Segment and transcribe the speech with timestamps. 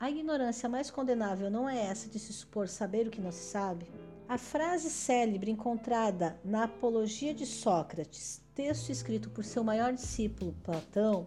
[0.00, 3.50] A ignorância mais condenável não é essa de se supor saber o que não se
[3.50, 3.86] sabe?
[4.26, 11.26] A frase célebre encontrada na Apologia de Sócrates, texto escrito por seu maior discípulo Platão,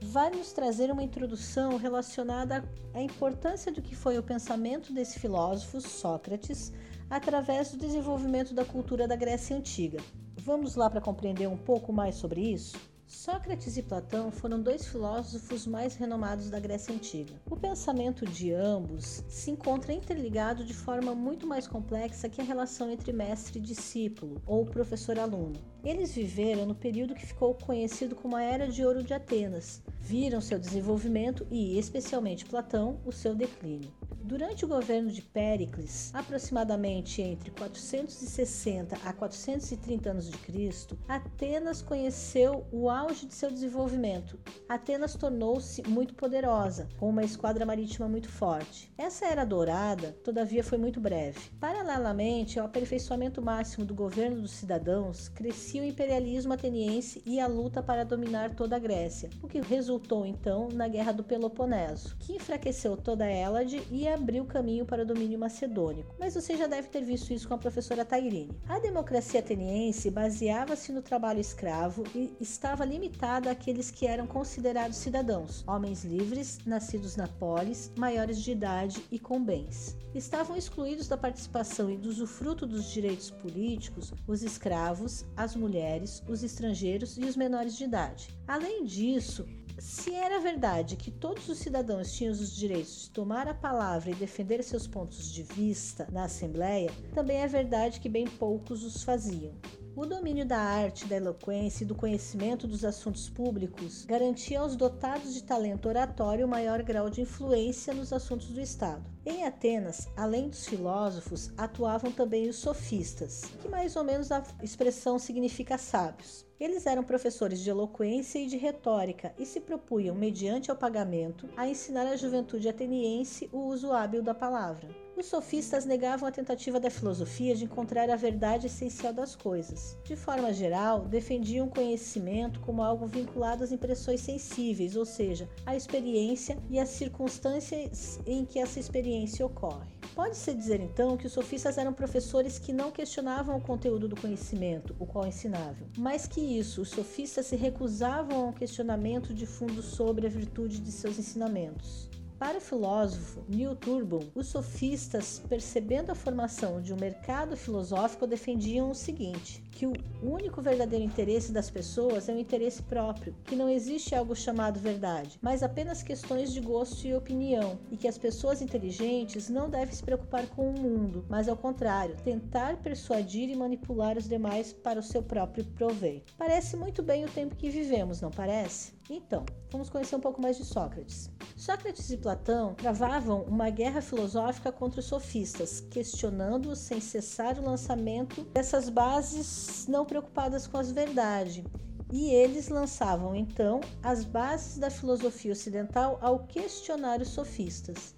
[0.00, 2.64] vai nos trazer uma introdução relacionada
[2.94, 6.72] à importância do que foi o pensamento desse filósofo, Sócrates,
[7.10, 9.98] através do desenvolvimento da cultura da Grécia Antiga.
[10.36, 12.91] Vamos lá para compreender um pouco mais sobre isso?
[13.06, 17.34] Sócrates e Platão foram dois filósofos mais renomados da Grécia Antiga.
[17.50, 22.90] O pensamento de ambos se encontra interligado de forma muito mais complexa que a relação
[22.90, 25.60] entre mestre e discípulo ou professor-aluno.
[25.84, 30.40] Eles viveram no período que ficou conhecido como a Era de Ouro de Atenas, viram
[30.40, 33.92] seu desenvolvimento e, especialmente Platão, o seu declínio.
[34.24, 42.64] Durante o governo de Péricles, aproximadamente entre 460 a 430 anos de Cristo, Atenas conheceu
[42.70, 44.38] o auge de seu desenvolvimento.
[44.68, 48.92] Atenas tornou-se muito poderosa, com uma esquadra marítima muito forte.
[48.96, 51.40] Essa era dourada, todavia, foi muito breve.
[51.58, 57.82] Paralelamente ao aperfeiçoamento máximo do governo dos cidadãos, crescia o imperialismo ateniense e a luta
[57.82, 62.96] para dominar toda a Grécia, o que resultou então na Guerra do Peloponeso, que enfraqueceu
[62.96, 66.14] toda a Hélade e abriu caminho para o domínio macedônico.
[66.18, 68.56] Mas você já deve ter visto isso com a professora Tairine.
[68.68, 75.64] A democracia ateniense baseava-se no trabalho escravo e estava limitada àqueles que eram considerados cidadãos,
[75.66, 79.96] homens livres, nascidos na polis, maiores de idade e com bens.
[80.14, 86.42] Estavam excluídos da participação e do usufruto dos direitos políticos os escravos, as mulheres, os
[86.42, 88.28] estrangeiros e os menores de idade.
[88.46, 89.46] Além disso,
[89.78, 94.14] se era verdade que todos os cidadãos tinham os direitos de tomar a palavra e
[94.14, 99.54] defender seus pontos de vista na Assembleia, também é verdade que bem poucos os faziam.
[99.94, 105.34] O domínio da arte, da eloquência e do conhecimento dos assuntos públicos garantia aos dotados
[105.34, 109.04] de talento oratório maior grau de influência nos assuntos do Estado.
[109.26, 115.18] Em Atenas, além dos filósofos, atuavam também os sofistas, que mais ou menos a expressão
[115.18, 116.46] significa sábios.
[116.58, 121.68] Eles eram professores de eloquência e de retórica e se propunham, mediante o pagamento, a
[121.68, 125.01] ensinar à juventude ateniense o uso hábil da palavra.
[125.14, 129.96] Os sofistas negavam a tentativa da filosofia de encontrar a verdade essencial das coisas.
[130.04, 135.76] De forma geral, defendiam o conhecimento como algo vinculado às impressões sensíveis, ou seja, à
[135.76, 139.92] experiência e às circunstâncias em que essa experiência ocorre.
[140.14, 144.96] Pode-se dizer então que os sofistas eram professores que não questionavam o conteúdo do conhecimento,
[144.98, 150.26] o qual ensinavam, mas que isso, os sofistas se recusavam ao questionamento de fundo sobre
[150.26, 152.10] a virtude de seus ensinamentos.
[152.42, 158.90] Para o filósofo Neil Turbon, os sofistas, percebendo a formação de um mercado filosófico, defendiam
[158.90, 163.68] o seguinte: que o único verdadeiro interesse das pessoas é o interesse próprio, que não
[163.68, 168.60] existe algo chamado verdade, mas apenas questões de gosto e opinião, e que as pessoas
[168.60, 174.18] inteligentes não devem se preocupar com o mundo, mas ao contrário, tentar persuadir e manipular
[174.18, 176.34] os demais para o seu próprio proveito.
[176.36, 179.00] Parece muito bem o tempo que vivemos, não parece?
[179.10, 181.30] Então, vamos conhecer um pouco mais de Sócrates.
[181.56, 188.42] Sócrates e Platão travavam uma guerra filosófica contra os sofistas, questionando-os sem cessar o lançamento
[188.44, 191.64] dessas bases não preocupadas com as verdades.
[192.12, 198.14] E eles lançavam então as bases da filosofia ocidental ao questionar os sofistas.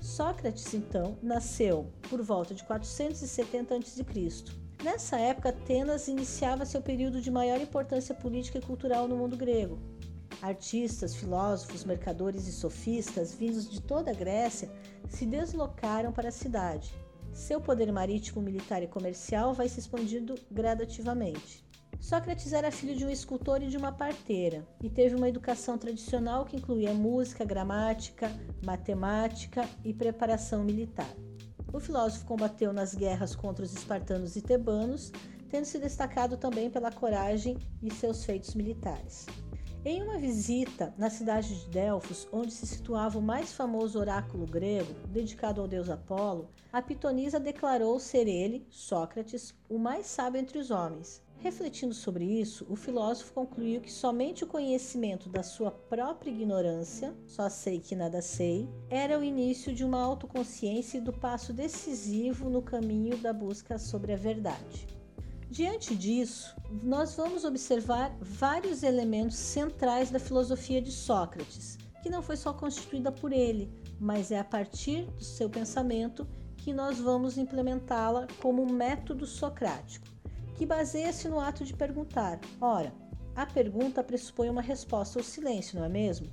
[0.00, 4.04] Sócrates, então, nasceu por volta de 470 a.C.
[4.82, 9.78] Nessa época, Atenas iniciava seu período de maior importância política e cultural no mundo grego.
[10.42, 14.70] Artistas, filósofos, mercadores e sofistas vindos de toda a Grécia
[15.08, 16.94] se deslocaram para a cidade.
[17.32, 21.64] Seu poder marítimo, militar e comercial vai se expandindo gradativamente.
[22.00, 26.44] Sócrates era filho de um escultor e de uma parteira, e teve uma educação tradicional
[26.44, 28.30] que incluía música, gramática,
[28.64, 31.08] matemática e preparação militar.
[31.72, 35.10] O filósofo combateu nas guerras contra os espartanos e tebanos,
[35.48, 39.26] tendo se destacado também pela coragem e seus feitos militares.
[39.86, 44.94] Em uma visita na cidade de Delfos, onde se situava o mais famoso oráculo grego,
[45.10, 50.70] dedicado ao deus Apolo, a pitonisa declarou ser ele, Sócrates, o mais sábio entre os
[50.70, 51.22] homens.
[51.36, 57.50] Refletindo sobre isso, o filósofo concluiu que somente o conhecimento da sua própria ignorância, só
[57.50, 62.62] sei que nada sei, era o início de uma autoconsciência e do passo decisivo no
[62.62, 64.93] caminho da busca sobre a verdade.
[65.50, 72.36] Diante disso, nós vamos observar vários elementos centrais da filosofia de Sócrates, que não foi
[72.36, 73.70] só constituída por ele,
[74.00, 76.26] mas é a partir do seu pensamento
[76.56, 80.06] que nós vamos implementá-la como método socrático,
[80.56, 82.40] que baseia-se no ato de perguntar.
[82.60, 82.92] Ora,
[83.36, 86.26] a pergunta pressupõe uma resposta ou silêncio, não é mesmo?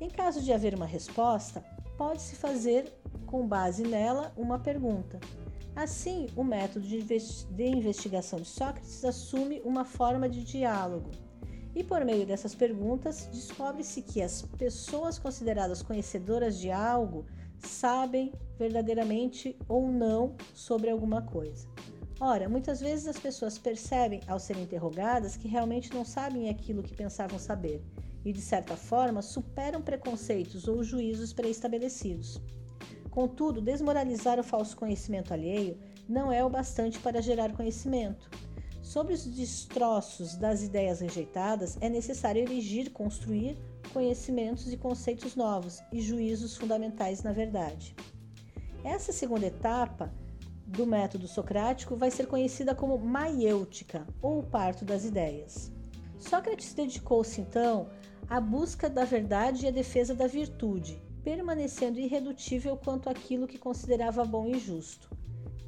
[0.00, 1.64] Em caso de haver uma resposta,
[1.96, 2.92] pode-se fazer,
[3.28, 5.20] com base nela, uma pergunta.
[5.76, 11.10] Assim, o método de investigação de Sócrates assume uma forma de diálogo.
[11.76, 17.26] E por meio dessas perguntas, descobre-se que as pessoas consideradas conhecedoras de algo
[17.58, 21.68] sabem verdadeiramente ou não sobre alguma coisa.
[22.18, 26.96] Ora, muitas vezes as pessoas percebem, ao serem interrogadas, que realmente não sabem aquilo que
[26.96, 27.84] pensavam saber
[28.24, 32.40] e, de certa forma, superam preconceitos ou juízos pré-estabelecidos.
[33.10, 35.78] Contudo, desmoralizar o falso conhecimento alheio
[36.08, 38.30] não é o bastante para gerar conhecimento.
[38.82, 43.58] Sobre os destroços das ideias rejeitadas, é necessário erigir, construir
[43.92, 47.94] conhecimentos e conceitos novos e juízos fundamentais na verdade.
[48.84, 50.12] Essa segunda etapa
[50.66, 55.72] do método socrático vai ser conhecida como maiêutica, ou parto das ideias.
[56.18, 57.88] Sócrates dedicou-se então
[58.28, 64.24] à busca da verdade e à defesa da virtude, permanecendo irredutível quanto àquilo que considerava
[64.24, 65.10] bom e justo.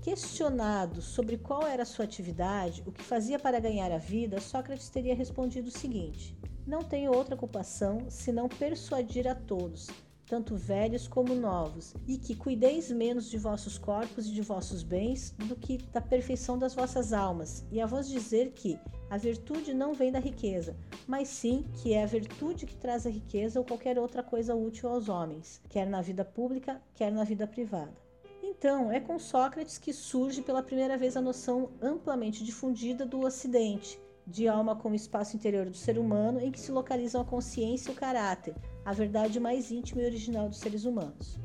[0.02, 5.14] Questionado sobre qual era sua atividade, o que fazia para ganhar a vida, Sócrates teria
[5.14, 6.34] respondido o seguinte:
[6.66, 9.88] Não tenho outra ocupação senão persuadir a todos,
[10.30, 15.34] tanto velhos como novos, e que cuideis menos de vossos corpos e de vossos bens
[15.36, 18.78] do que da perfeição das vossas almas, e a vos dizer que
[19.10, 20.76] a virtude não vem da riqueza,
[21.06, 24.88] mas sim que é a virtude que traz a riqueza ou qualquer outra coisa útil
[24.88, 27.94] aos homens, quer na vida pública, quer na vida privada.
[28.42, 34.00] Então, é com Sócrates que surge pela primeira vez a noção amplamente difundida do Ocidente,
[34.26, 37.92] de alma como espaço interior do ser humano em que se localizam a consciência e
[37.92, 38.54] o caráter,
[38.84, 41.38] a verdade mais íntima e original dos seres humanos.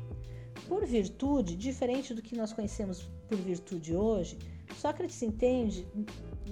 [0.68, 4.38] Por virtude, diferente do que nós conhecemos por virtude hoje,
[4.74, 5.86] Sócrates entende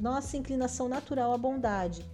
[0.01, 2.05] nossa inclinação natural à bondade,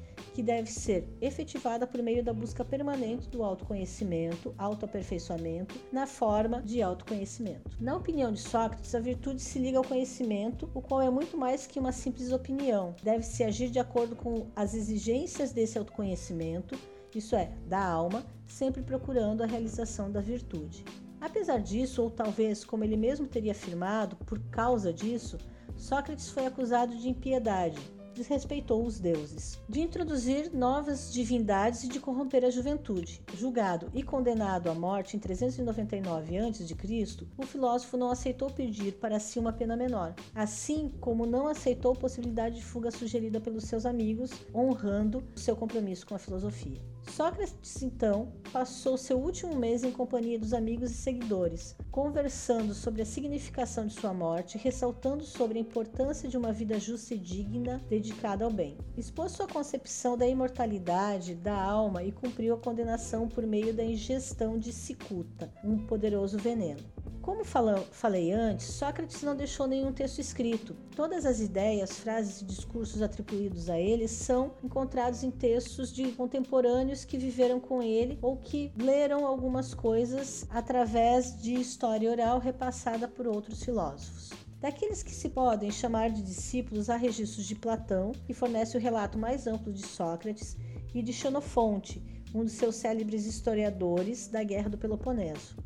[0.40, 6.80] que deve ser efetivada por meio da busca permanente do autoconhecimento, autoaperfeiçoamento, na forma de
[6.80, 7.76] autoconhecimento.
[7.78, 11.66] Na opinião de Sócrates, a virtude se liga ao conhecimento, o qual é muito mais
[11.66, 12.94] que uma simples opinião.
[13.02, 16.74] Deve-se agir de acordo com as exigências desse autoconhecimento,
[17.14, 20.86] isso é, da alma, sempre procurando a realização da virtude.
[21.20, 25.36] Apesar disso, ou talvez como ele mesmo teria afirmado, por causa disso,
[25.76, 27.78] Sócrates foi acusado de impiedade,
[28.20, 33.22] desrespeitou os deuses, de introduzir novas divindades e de corromper a juventude.
[33.34, 39.38] Julgado e condenado à morte em 399 a.C., o filósofo não aceitou pedir para si
[39.38, 44.30] uma pena menor, assim como não aceitou a possibilidade de fuga sugerida pelos seus amigos,
[44.54, 46.78] honrando seu compromisso com a filosofia.
[47.08, 53.06] Sócrates, então, passou seu último mês em companhia dos amigos e seguidores, conversando sobre a
[53.06, 58.44] significação de sua morte, ressaltando sobre a importância de uma vida justa e digna dedicada
[58.44, 58.78] ao bem.
[58.96, 64.58] Expôs sua concepção da imortalidade da alma e cumpriu a condenação por meio da ingestão
[64.58, 66.80] de cicuta, um poderoso veneno.
[67.22, 70.74] Como falei antes, Sócrates não deixou nenhum texto escrito.
[70.96, 77.04] Todas as ideias, frases e discursos atribuídos a ele são encontrados em textos de contemporâneos
[77.04, 83.26] que viveram com ele ou que leram algumas coisas através de história oral repassada por
[83.26, 84.30] outros filósofos.
[84.58, 89.18] Daqueles que se podem chamar de discípulos, há registros de Platão, que fornece o relato
[89.18, 90.56] mais amplo de Sócrates,
[90.94, 92.02] e de Xenofonte,
[92.34, 95.56] um dos seus célebres historiadores da Guerra do Peloponeso.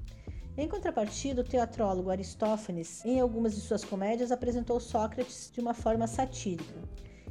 [0.56, 6.06] Em contrapartida, o teatrólogo Aristófanes, em algumas de suas comédias, apresentou Sócrates de uma forma
[6.06, 6.74] satírica.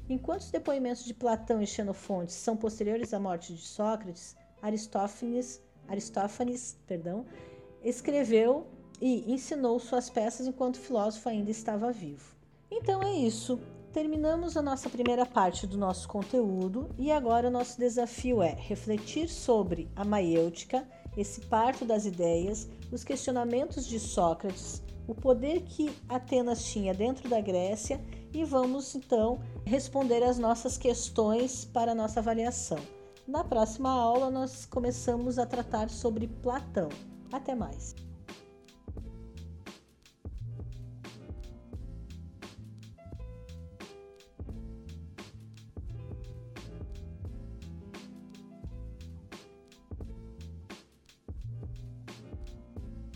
[0.10, 6.78] Enquanto os depoimentos de Platão e Xenofonte são posteriores à morte de Sócrates, Aristófanes, Aristófanes
[6.86, 7.26] perdão,
[7.82, 8.68] escreveu
[9.00, 12.36] e ensinou suas peças enquanto o filósofo ainda estava vivo.
[12.70, 13.58] Então é isso.
[13.94, 19.30] Terminamos a nossa primeira parte do nosso conteúdo e agora o nosso desafio é refletir
[19.30, 20.86] sobre a maiêutica
[21.18, 27.42] esse parto das ideias, os questionamentos de Sócrates, o poder que Atenas tinha dentro da
[27.42, 28.00] Grécia
[28.34, 32.80] e vamos então responder as nossas questões para nossa avaliação.
[33.28, 36.90] Na próxima aula, nós começamos a tratar sobre Platão.
[37.32, 37.96] Até mais!